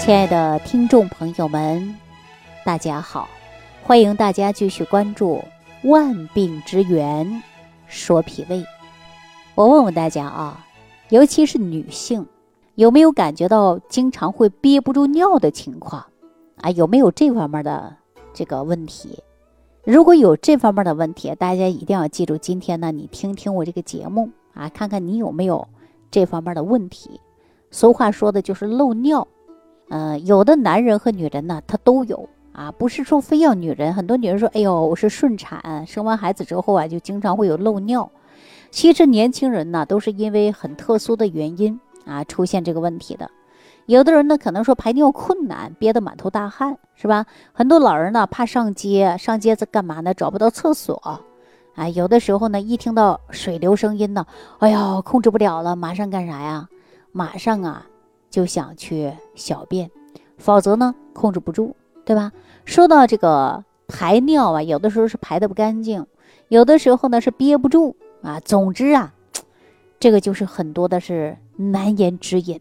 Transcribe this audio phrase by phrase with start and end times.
[0.00, 1.94] 亲爱的听众朋友们，
[2.64, 3.28] 大家好！
[3.82, 5.44] 欢迎大家继续关注
[5.90, 7.42] 《万病之源
[7.86, 8.60] 说脾胃》。
[9.54, 10.66] 我问问大家啊，
[11.10, 12.26] 尤其是女性，
[12.76, 16.06] 有没有感觉到经常会憋不住尿的情况
[16.56, 16.70] 啊？
[16.70, 17.94] 有没有这方面的
[18.32, 19.22] 这个问题？
[19.84, 25.68] 如果有这方面的问题，大家一定要记住，今天呢，你听听我这个节目啊，看看你有没有
[26.10, 27.20] 这方面的问题。
[27.70, 29.28] 俗话说的就是漏尿。
[29.90, 33.92] 嗯，有的男人和女人呢，他都有啊，不是说非要女人。
[33.92, 38.08] 很多女人说：“哎呦，我是顺产，生完孩子之后啊，就经常会有漏尿。”
[38.70, 43.28] 其实年轻人呢，都是因为很特殊的原因啊，出现这个问题的。
[43.86, 47.26] 有的人呢，可能说排尿困难，憋得满头大汗，是吧？
[47.52, 50.14] 很多老人呢，怕上街，上街在干嘛呢？
[50.14, 50.94] 找不到厕所
[51.74, 51.88] 啊。
[51.88, 54.24] 有的时候呢，一听到水流声音呢，
[54.60, 56.68] 哎呀，控制不了了，马上干啥呀？
[57.10, 57.86] 马上啊。
[58.30, 59.90] 就想去小便，
[60.38, 62.32] 否则呢控制不住，对吧？
[62.64, 66.06] 说到这个排尿啊，有的时候是排的不干净，
[66.48, 68.38] 有的时候呢是憋不住啊。
[68.40, 69.12] 总之啊，
[69.98, 72.60] 这个就是很多的是难言之隐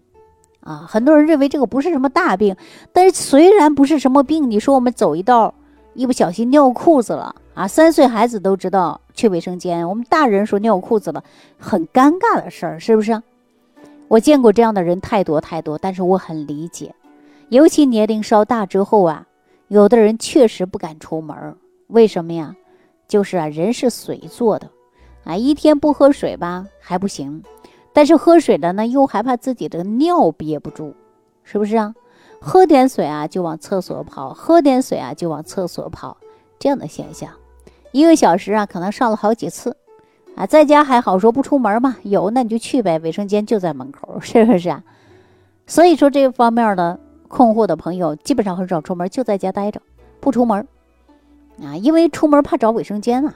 [0.61, 0.88] 啊。
[0.89, 2.56] 很多人认为这个不是什么大病，
[2.92, 5.54] 但是虽然不是什么病，你说我们走一道，
[5.94, 11.23] 一不小心尿裤子了啊，三岁孩子都知道去卫生间，我们大人说尿裤子了，
[11.59, 13.22] 很尴尬的事儿，是不是？
[14.09, 16.95] 我见过这样的人太多太多，但是我很理解，
[17.49, 19.27] 尤其年龄稍大之后啊，
[19.67, 21.55] 有的人确实不敢出门
[21.88, 22.55] 为什么呀？
[23.07, 24.67] 就是啊，人是水做的，
[25.25, 27.43] 啊，一天不喝水吧还不行，
[27.93, 30.95] 但是喝水了呢又害怕自己的尿憋不住，
[31.43, 31.93] 是不是啊？
[32.41, 36.17] 喝点水啊就往厕所跑，喝点水啊就往厕所跑，
[36.57, 37.31] 这样的现象，
[37.91, 39.77] 一个小时啊可能上了好几次。
[40.35, 44.83] 啊，在家还好说不出门嘛，有那你就去呗，卫生间就在门口， 是不是啊？
[45.67, 49.81] 所以说这方面的困惑的朋友，基本上很少出门，就在家待着，
[50.19, 50.66] 不出门
[51.61, 53.36] 啊，因为出门怕找卫生间啊。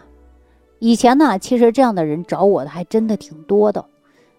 [0.80, 3.86] 以前呢，其实这样的人找我的还真的挺多的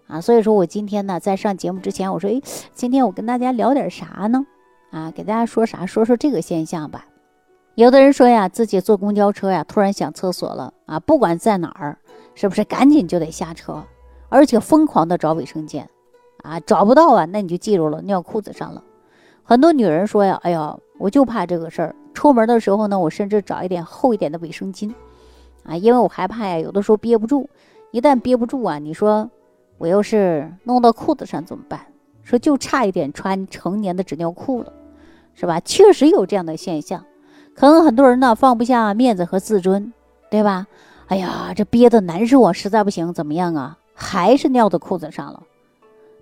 [0.07, 2.41] 啊，所以说我今天呢，在上节目之前，我说，哎，
[2.73, 4.45] 今天我跟大家聊点啥呢？
[4.91, 5.85] 啊，给大家说啥？
[5.85, 7.05] 说说这个现象吧。
[7.75, 11.97] 有的人说呀，自己坐公交车呀，突然想厕所了啊，不管在哪儿。
[12.35, 13.83] 是不是赶紧就得下车，
[14.29, 15.89] 而且疯狂的找卫生间，
[16.43, 18.83] 啊，找不到啊，那你就记住了，尿裤子上了。
[19.43, 21.95] 很多女人说呀，哎呀，我就怕这个事儿。
[22.13, 24.93] 出门的时候呢，我甚至找一点厚一点的卫生巾，
[25.63, 27.49] 啊，因为我害怕呀，有的时候憋不住，
[27.91, 29.29] 一旦憋不住啊，你说
[29.77, 31.79] 我要是弄到裤子上怎么办？
[32.23, 34.73] 说就差一点穿成年的纸尿裤了，
[35.35, 35.59] 是吧？
[35.59, 37.05] 确实有这样的现象，
[37.53, 39.93] 可能很多人呢放不下面子和自尊，
[40.31, 40.65] 对吧？
[41.07, 43.77] 哎呀，这憋得难受啊，实在不行怎么样啊？
[43.93, 45.43] 还是尿到裤子上了。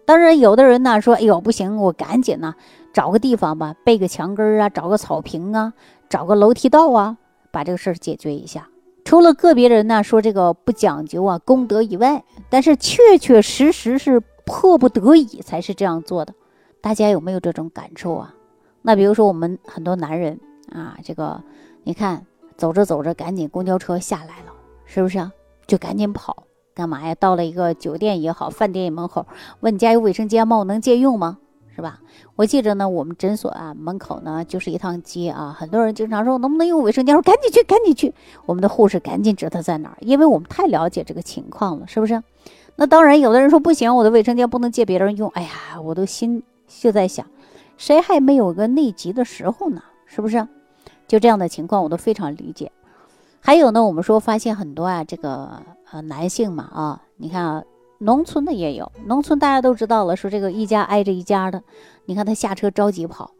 [0.05, 2.55] 当然，有的人呢说：“哎呦，不行，我赶紧呢
[2.91, 5.73] 找个地方吧，背个墙根啊，找个草坪啊，
[6.09, 7.17] 找个楼梯道啊，
[7.51, 8.67] 把这个事儿解决一下。”
[9.05, 16.33] 除了个别人呢说这个不讲究啊功德以外，但是确确实实是迫不得已才是这样做的。
[16.81, 18.33] 大家有没有这种感受啊？
[18.81, 20.39] 那比如说我们很多男人
[20.71, 21.41] 啊，这个
[21.83, 22.25] 你看
[22.57, 24.52] 走着走着，赶紧公交车下来了。
[24.93, 25.33] 是不是啊？
[25.65, 26.45] 就赶紧跑，
[26.75, 27.15] 干嘛呀？
[27.15, 29.25] 到了一个酒店也好，饭店也门口，
[29.61, 30.57] 问你家有卫生间吗？
[30.57, 31.39] 我能借用吗？
[31.75, 31.99] 是吧？
[32.35, 38.13] 我记着呢，我们诊所啊门口呢就是一趟街啊，很多人经常说能不能用卫生间，说赶紧去，赶紧去。
[38.45, 42.21] 我们的护士赶紧指他在哪儿，因为我们太了解这个情况了，是不是？
[42.75, 45.27] 那当然，有的人说不行，我的卫生间不能借别人用。
[45.29, 47.25] 哎呀，我都心就在想，
[47.77, 49.81] 谁还没有个内急的时候呢？
[50.05, 50.47] 是不是？
[51.07, 52.71] 就这样的情况，我都非常理解。
[53.45, 55.61] 还有呢，我们说发现很多啊，这个
[55.91, 57.63] 呃男性嘛啊，你看啊，
[57.97, 61.61] 农村的也有，农村大家都知道了，说这个一家挨着一家的，
[62.05, 63.31] 你看他下车着急跑，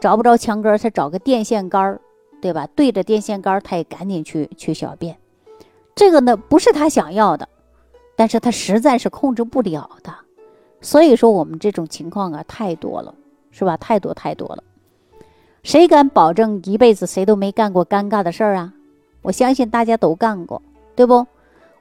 [0.00, 2.00] 找不着墙根，他找个电线杆儿，
[2.40, 2.66] 对吧？
[2.74, 5.14] 对着电线杆儿，他也赶紧去去小便，
[5.94, 7.46] 这个呢不是他想要的，
[8.16, 10.10] 但是他实在是控制不了的，
[10.80, 13.14] 所以说我们这种情况啊太多了，
[13.50, 13.76] 是吧？
[13.76, 14.64] 太多太多了，
[15.62, 18.72] 谁敢保证一辈子谁都没干过尴尬的事儿啊？
[19.22, 20.62] 我相信大家都干过，
[20.96, 21.26] 对不？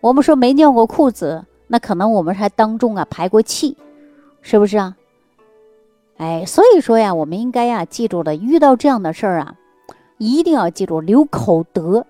[0.02, 3.78] 我们说没尿过裤子，那可能我们还当众啊排过气，
[4.42, 4.96] 是不是啊？
[6.18, 9.56] 哎，所以说呀，我们应该呀记住了，遇到这样的事儿啊，
[10.18, 12.06] 一定要记住留口德。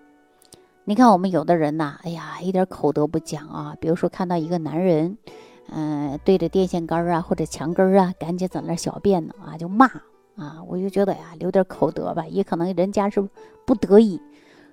[0.86, 3.76] 你看我们有的人呐，哎呀，一点口德不讲啊。
[3.80, 5.18] 比如说看到一个男人，
[5.72, 9.86] 嗯，对着电线杆啊或者墙根啊，赶紧在那小便呢啊，就骂
[10.36, 10.64] 啊。
[10.68, 13.28] 我就觉得呀，留点口德吧，也可能人家是
[13.66, 14.20] 不得已。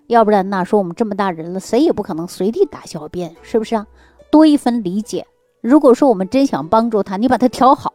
[0.07, 0.65] 要不然呢？
[0.65, 3.87] 说我们这么大人了，谁也不可能随地大小便，是不是啊？
[4.31, 5.27] 多一分理解。
[5.61, 7.93] 如果说我们真想帮助他，你把他调好，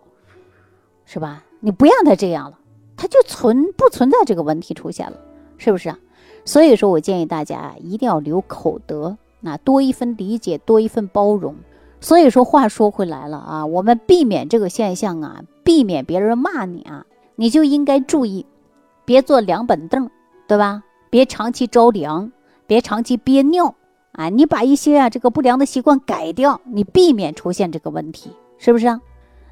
[1.06, 1.44] 是吧？
[1.62, 2.58] 你不让他这样了，
[2.98, 5.18] 他就存不存在这个问题出现了，
[5.58, 5.98] 是不是啊？
[6.44, 11.56] 所以说我建议大家一定要留口德，那多一分理解，多一份包容。
[12.02, 17.06] 所以说话说回来了啊，我们避免这个现象啊，避免别人骂你啊，
[17.36, 18.46] 你就应该注意，
[19.06, 20.10] 别坐凉板凳，
[20.48, 20.84] 对吧？
[21.12, 22.32] 别长期着凉，
[22.66, 23.76] 别长期憋尿
[24.14, 24.30] 啊！
[24.30, 29.02] 你把一些啊这个不良的习惯改掉，你避免出现这个问题，是不是啊？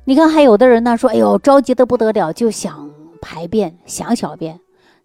[0.06, 2.90] 你看还有的人呢说，哎呦着急的不得了，就想
[3.22, 4.60] 排便，想小便。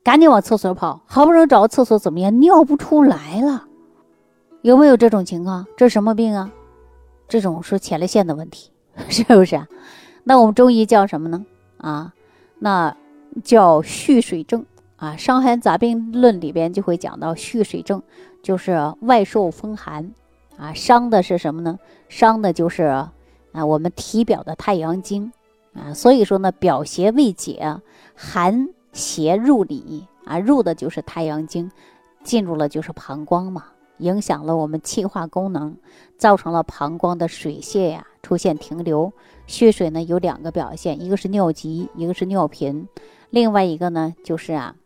[0.05, 2.39] 赶紧往厕所跑，好不容易找个厕所，怎么样？
[2.39, 3.65] 尿不出来了，
[4.63, 5.67] 有没有这种情况？
[5.77, 6.53] 这什么病啊？
[7.27, 8.71] 这种是前列腺的问题，
[9.09, 9.61] 是不是？
[10.23, 11.45] 那我们中医叫什么呢？
[11.79, 12.13] 啊，
[12.61, 12.97] 那
[13.43, 14.65] 叫蓄水症
[14.97, 15.13] 啊。
[15.17, 18.03] 《伤寒杂病论》里边就会讲到蓄水症，
[18.43, 20.13] 就是外受风寒
[20.57, 21.79] 啊，伤的是什么呢？
[22.09, 23.13] 伤的就是啊
[23.53, 25.33] 我们体表的太阳经
[25.73, 25.95] 啊。
[25.95, 27.81] 所以说呢，表邪未解，
[28.15, 28.69] 寒。
[28.95, 31.69] 邪入里啊，入的就是太阳经，
[32.23, 33.65] 进入了就是膀胱嘛，
[33.99, 35.75] 影响了我们气化功能，
[36.17, 39.13] 造成了膀胱的水泄呀出现停留。
[39.49, 42.87] 血水呢有两个表现，一个是尿急，一个是尿频，
[43.31, 44.77] 另外一个呢就是啊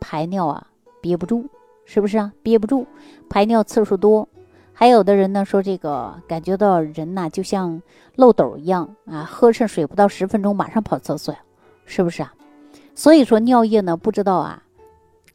[0.00, 0.66] 排尿啊
[1.00, 1.44] 憋不住，
[1.84, 2.86] 是不是啊憋不住，
[3.28, 4.26] 排尿次数多。
[4.72, 7.82] 还有的人呢说这个感觉到人呐就像
[8.16, 11.36] 漏斗一样啊，喝上水不到十分钟马上跑厕所，
[11.84, 12.32] 是不是啊？
[12.94, 14.62] 所以说尿液呢，不知道啊，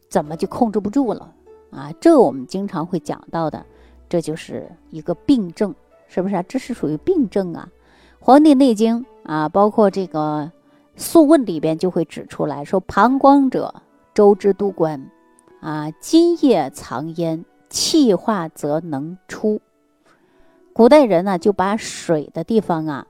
[0.10, 1.32] 怎么就控制不住了
[1.70, 1.92] 啊？
[2.02, 3.64] 这我们经常会讲到的，
[4.10, 5.74] 这就是一个病症，
[6.08, 6.44] 是不是啊？
[6.44, 7.70] 这是属于病症啊，
[8.20, 10.52] 《黄帝内经》啊，包括这个
[11.02, 13.74] 《素问》里边就会指出来说：膀胱者，
[14.16, 15.12] 周之都关，
[15.60, 19.62] 啊，津液藏焉，气化则能出。
[20.74, 23.08] 古代人呢，就把水的地方啊，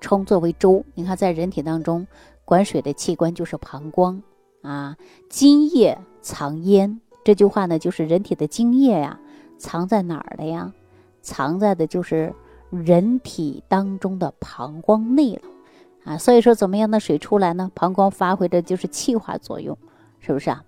[0.00, 0.84] 称作为周。
[0.94, 2.06] 你看，在人体当中。
[2.44, 4.20] 管水的器官就是膀胱
[4.62, 4.96] 啊，
[5.30, 7.00] 津液藏焉。
[7.24, 9.18] 这句话呢，就是人体的津液呀，
[9.56, 10.72] 藏在哪儿了呀？
[11.22, 12.34] 藏在的就是
[12.68, 15.42] 人体当中的膀胱内了
[16.04, 16.18] 啊。
[16.18, 17.70] 所以说，怎么样的水出来呢？
[17.74, 19.78] 膀胱发挥的就是气化作用，
[20.22, 20.64] 是不是啊？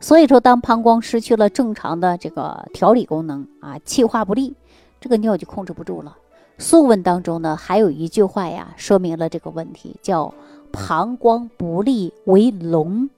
[0.00, 4.54] 所以说，当膀胱失去了正常的这个调理功能啊，气化不利，
[4.98, 6.16] 这个尿就控制不住了。
[6.64, 10.32] 《素问》当中呢，还有一句话呀，说明了这个问题，叫。
[10.74, 13.10] 膀胱不利为脓，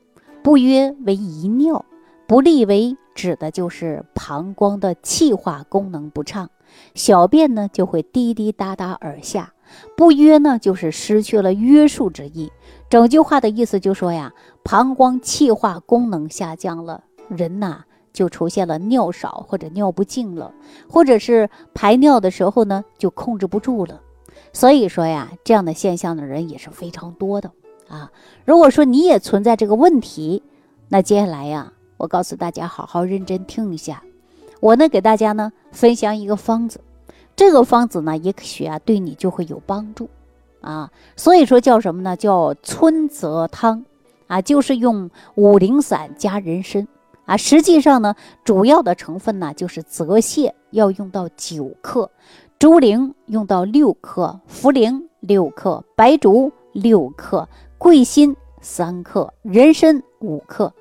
[0.42, 1.84] 不约为遗尿。
[2.26, 6.50] 不利为指的就是膀胱的气化功能不畅，
[6.96, 9.53] 小便呢就会滴滴答答而下。
[9.96, 12.50] 不约呢就是失去了约束之意。
[12.90, 14.32] 整句话的意思就说呀，
[14.62, 20.52] 膀胱气化功能下降了，人呐就出现了尿少或者尿不尽了，
[20.88, 24.00] 或者是排尿的时候呢就控制不住了。
[24.52, 27.50] 所以说呀，这样的现象的人也是非常多的
[27.88, 28.10] 啊。
[28.44, 30.42] 如果说你也存在这个问题，
[30.88, 34.02] 那接下来呀，我告诉大家，好好认真听一下。
[34.60, 36.80] 我呢，给大家呢分享一个方子，
[37.36, 40.08] 这个方子呢，也许啊对你就会有帮助
[40.60, 40.90] 啊。
[41.16, 42.16] 所以说叫什么呢？
[42.16, 43.84] 叫春泽汤
[44.26, 46.86] 啊，就是用五苓散加人参
[47.24, 47.36] 啊。
[47.36, 48.14] 实际上呢，
[48.44, 52.10] 主要的成分呢就是泽泻，要用到九克。
[52.56, 57.46] 猪苓用到六克，茯苓六克，白术六克，
[57.76, 60.72] 桂心三克，人参五克。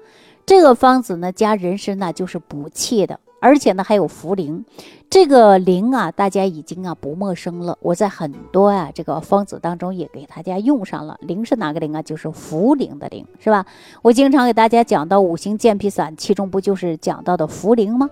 [0.45, 4.63] 这个方子呢，加人参呢就是补气的，而且呢还有茯苓。
[5.09, 7.77] 这个苓啊，大家已经啊不陌生了。
[7.81, 11.19] 我在很多啊这个方子当中也给大家用上了。
[11.27, 12.01] 苓是哪个苓啊？
[12.01, 13.65] 就是茯苓的苓，是吧？
[14.01, 18.09] 我经常给大家讲到五行健脾散，其中不就是讲到的茯苓吗？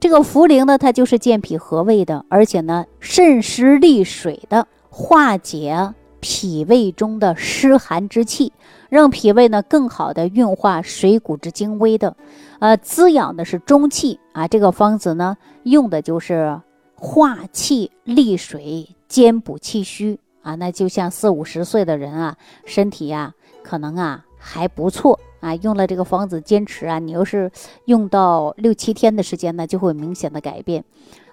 [0.00, 8.52] 这个茯苓呢，它就是健脾和胃的，而且呢，渗湿利水的，化解脾胃中的湿寒之气，
[8.88, 12.16] 让脾胃呢更好的运化水谷之精微的，
[12.58, 14.46] 呃，滋养的是中气啊。
[14.46, 16.60] 这个方子呢，用的就是
[16.94, 20.54] 化气利水，兼补气虚啊。
[20.54, 25.18] 那就像四五十岁的人啊，身体呀，可能啊还不错。
[25.40, 27.50] 啊，用了这个方子坚持啊，你要是
[27.86, 30.84] 用到六七天的时间呢，就会明显的改变。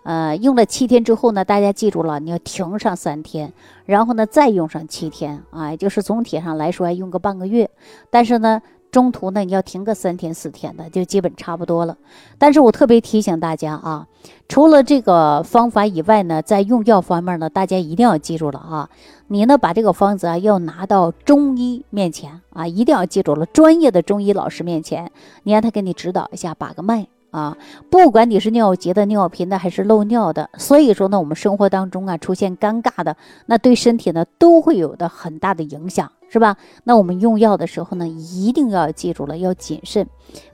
[0.07, 3.51] 呃，用了七天之后呢，大家记住了，你要停上三天，
[3.85, 7.69] 然后呢再用上七天啊，就是总体上来说用个半个月。
[8.09, 8.61] 但是呢。
[8.89, 11.97] 中途呢，你要停个三天四天的，就基本差不多了。
[12.37, 14.07] 但是我特别提醒大家啊，
[14.47, 18.89] 除了这个方法以外呢，在用药方面呢，大家一定要记住了啊。
[19.27, 25.11] 你呢，把这个方子啊，要拿到中医面前啊，一定要记住了，专业的中医老师面前，
[25.43, 27.07] 你让他给你指导一下，把个脉。
[27.37, 27.55] 啊，
[27.91, 33.15] 不管你是尿急的、尿频的还是漏尿的，所以说呢，我们生活当中啊出现尴尬的，
[33.45, 36.57] 那对身体呢都会有的很大的影响，是吧？
[36.83, 40.07] 那我们用药的时候呢，一定要记住了，要谨慎。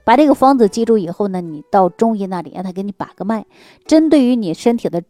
[0.04, 3.46] 把这个方子记住以后呢，你到中医那里让他给你把个脉，
[3.86, 5.02] 针对于你身体的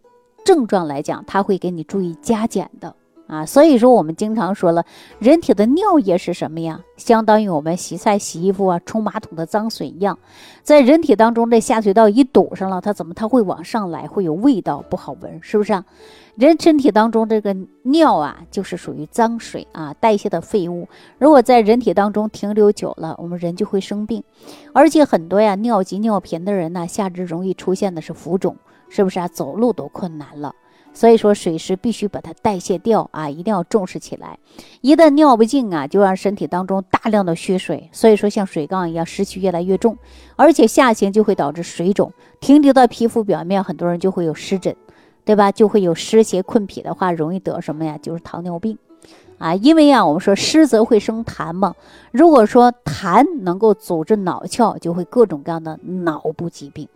[0.44, 2.94] 症状来讲，他会给你注意加减的。
[3.34, 4.84] 啊，所以说我们经常说了，
[5.18, 6.80] 人体的尿液是什么呀？
[6.96, 10.18] 相当于我们洗菜、洗衣服啊、冲马桶的脏水一样，
[10.62, 15.84] 在人体当中这下水道一堵上了，它怎么它会往上来，会有味道，不好闻，是不是啊？
[16.36, 20.88] 人身体当中这个尿啊，就是属于脏水啊，代谢的废物。
[21.18, 24.22] 如果在人体当中停留久了，我们人就会生病，
[24.72, 28.56] 而且很多呀尿急尿频的人呢，下肢容易出现的是浮肿，
[28.88, 29.26] 是不是啊？
[29.26, 30.54] 走路都困难了。
[30.94, 34.38] 所以说，水湿必须把它代谢掉啊，一定要重视起来。
[34.80, 39.98] 一旦尿不尽啊，就让身体当中大量的血水，所以说像水缸一样，湿气越来越重，
[40.36, 44.76] 而且下行就会导致水肿，停留到皮肤表面，很多人就会有湿疹，
[45.24, 45.50] 对吧？
[45.50, 47.98] 就会有湿邪困脾的话，容易得什么呀？
[48.00, 48.78] 就是糖尿病
[49.38, 49.52] 啊。
[49.56, 51.74] 因为呀，我们说湿则会生痰嘛，
[52.12, 56.88] 如果说痰能够阻滞脑窍，就会各种各样的脑部疾病。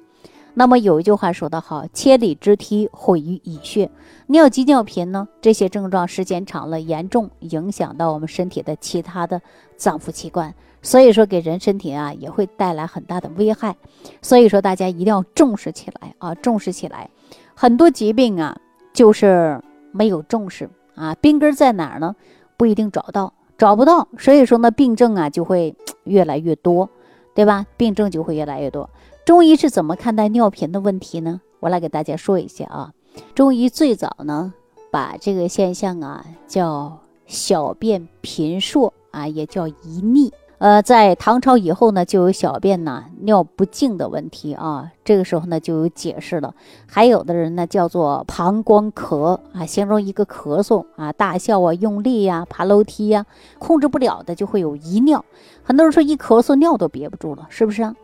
[0.59, 3.89] 那么有一句话说得好：“千里之堤，毁于蚁穴。”
[4.27, 9.41] 尿急尿频呢，这些症状时间长了，严重影响到我们身体的其他的
[9.77, 13.77] 脏腑器官，所以说给人身体啊也会带来很大的危害。
[14.21, 17.09] 所以说大家一定要重视起来啊，重视起来。
[17.55, 18.59] 很多疾病啊
[18.93, 19.63] 就是
[19.93, 22.17] 没有重视啊，病根在哪儿呢？
[22.57, 26.91] 不一定找到，找不到，所以说呢病症啊就会越来越多，
[27.33, 27.65] 对吧？
[27.77, 28.91] 病症就会越来越多。
[29.29, 31.43] 中医是怎么看待尿频的问题呢？
[31.61, 32.95] 我来给大家说一下啊。
[33.35, 34.55] 中医最早呢，
[34.91, 40.33] 把这个现象啊叫小便频数啊，也叫遗溺。
[40.57, 44.91] 呃，在唐朝以后呢，就有小便呢尿不尽的问题啊。
[45.05, 46.55] 这个时候呢，就有解释了。
[46.87, 53.27] 还有的人呢，叫做膀胱咳啊，形容一个咳嗽啊、大笑啊、用力呀、爬楼梯呀，
[53.59, 55.23] 控制不了的就会有遗尿。
[55.63, 57.95] 很多人说一咳嗽尿都憋不住了，是不是啊？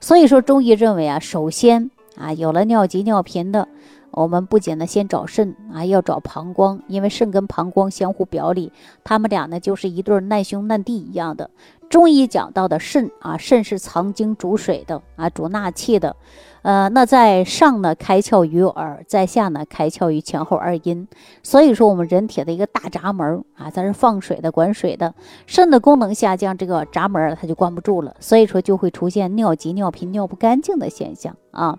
[0.00, 3.68] 所以说，中医认为啊，首先啊，有了尿急尿频的，
[4.16, 11.50] 我们不仅呢先找肾啊，要找膀胱，因为肾跟膀胱相互表里，他们俩呢就是一对难兄难弟一样的。
[11.90, 16.16] 中医讲到的肾啊，肾是藏精主水的啊，主纳气的。
[16.62, 21.06] 呃，那在上呢开窍于耳，在下呢开窍于前后二阴。
[21.42, 25.14] 所以说，我们人体的一个大闸门啊，它是放水的、管水的。
[25.46, 31.78] 肾的功能下降，这个闸门它就关不住了，所以说就会出现尿急、尿频、尿不干净的现象啊。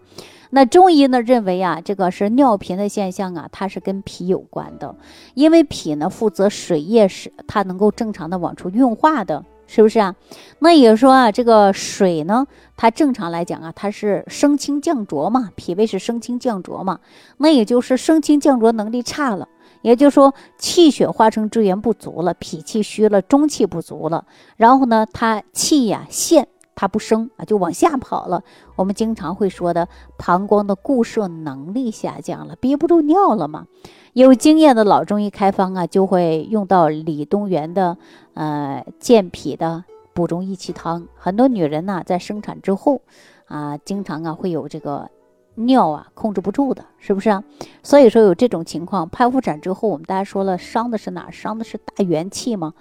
[0.55, 4.95] 那中医呢认为啊，这个是尿频的现象啊，它是跟脾有关的，
[5.33, 9.43] 因为脾呢负责水液是它能够正常的往出运化的。
[9.67, 10.15] 是不是啊？
[10.59, 12.45] 那也就说啊，这个水呢，
[12.77, 16.99] 它正常来讲啊，它是升清降浊嘛，脾胃是升清降浊嘛。
[17.37, 19.49] 那也就是升清降浊能力差了，
[19.81, 24.25] 也就是说气血化生之源不足了，脾气虚了，中气不足了。
[24.55, 28.43] 然后呢，它气呀陷，它不升啊，就往下跑了。
[28.75, 33.67] 我们经常会说的，膀胱的固摄能力下降了，憋不住尿了嘛。
[34.13, 37.97] 有经验的老中医开方啊，就会用到李东垣的
[38.33, 41.07] 呃健脾的补中益气汤。
[41.15, 43.01] 很多女人呢，在生产之后
[43.47, 45.09] 啊，经常啊会有这个
[45.55, 47.43] 尿啊控制不住的，是不是啊？
[47.83, 51.29] 所以说有这种情况，剖腹产之后，我们大家说了，伤的是哪？
[51.31, 52.73] 伤的是大元气嘛，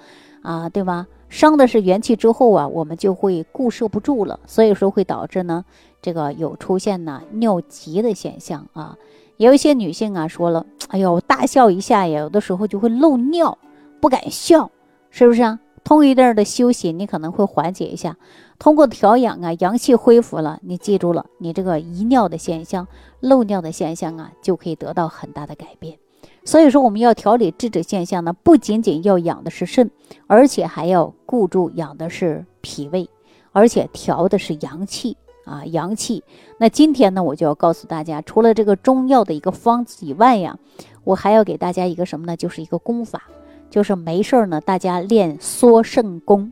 [0.43, 1.07] 啊，对吧？
[1.35, 5.65] 伤的是元气之后啊，我们就会固摄不住了，所以说会导致呢，
[6.01, 8.97] 这个有出现呢尿急的现象啊。
[9.37, 13.59] 有一些女性啊，说了，哎呦，大笑一下呀，有的时候就会漏尿，
[14.01, 14.71] 不敢笑，
[15.11, 15.59] 是不是啊？
[15.83, 18.17] 通一段的休息，你可能会缓解一下。
[18.61, 22.87] 通过调养啊，阳气恢复了，你记住了，你这个遗尿的现象、
[23.19, 25.99] 漏尿的现象啊，就可以得到很大的改变。
[26.45, 29.91] 所以说，我们要调理治这现象呢，不仅仅要养的是肾，
[30.27, 33.09] 而且还要顾住养的是脾胃，
[33.53, 35.17] 而且调的是阳气。
[35.47, 36.25] 啊，阳气。
[36.57, 40.59] 那今天呢，我就要告诉大家，除了这个中药的一个方子以外呀，
[41.05, 42.35] 我还要给大家一个什么呢？
[42.35, 43.25] 就是一个功法，
[43.69, 46.51] 就是没事儿呢，大家练缩肾功。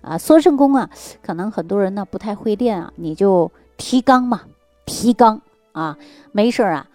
[0.00, 0.88] 啊，缩肾功啊，
[1.20, 4.42] 可能很多人呢不太会练啊，你就提肛嘛，
[4.86, 5.40] 提肛
[5.72, 5.98] 啊，
[6.30, 6.86] 没事儿啊。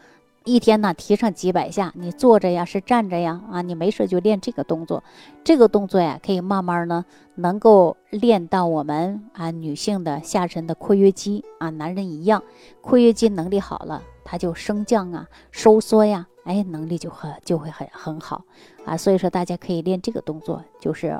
[0.47, 5.03] 一天呢，提上几百下，你坐着呀，是站着呀，啊，你没事就练这个动作。
[5.43, 12.43] 这个动作呀，可以慢慢呢，能够练到我们啊女性的下身的括约肌啊，男人一样，
[12.81, 18.43] 括约肌能力好了，它就升降啊、收缩呀，哎，能力就很就会很很好
[18.85, 18.95] 啊。
[18.95, 21.19] 所以说，大家可以练这个动作，就是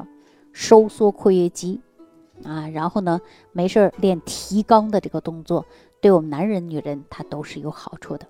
[0.54, 1.82] 收缩括约肌
[2.44, 3.20] 啊，然后呢，
[3.54, 5.66] 没事练提肛的这个动作。
[6.06, 8.28] 对我们男人、女人它都是有好处的。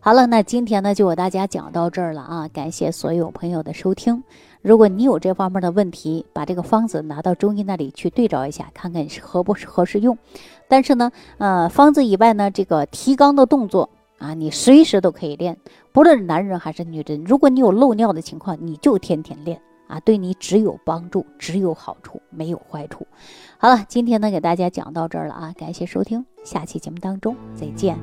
[0.00, 2.48] 好了，那今天呢就给大家讲到这儿了啊！
[2.48, 4.24] 感谢所有朋友的收听。
[4.62, 10.16] 如果你有这方面的问题，把这个方子拿到中医那里去对照一下，看看合不合适用。
[10.68, 15.54] 但是呢，呃，方子以外呢，这个提肛的动作啊，你随时都可以练，
[15.92, 17.22] 不论男人还是女人。
[17.24, 23.06] 如果你有漏尿的情况，你就天天练啊，对你只有帮助，只有好处，没有坏处。
[23.58, 27.96] 好了，今天呢给大家讲到这儿了啊，感谢收听，下期节目当中再见。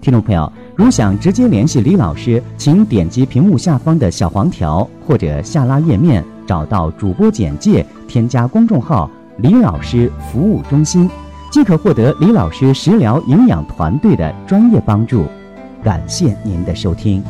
[0.00, 11.10] 听众朋友，如想直接联系李老师，请点击屏幕下方的小黄条或者下拉页面，找到主播简介，添加公众号“李老师服务中心”，
[11.52, 15.26] 即可获得李老师食疗营养团队的专业帮助。
[15.82, 17.22] 感谢您的收听。